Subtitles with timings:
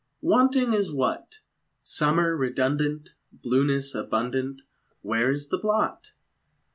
[0.23, 1.41] Wanting is what?
[1.83, 4.63] Summer redundant, Blueness abundant,
[5.03, 6.13] Where is the blot?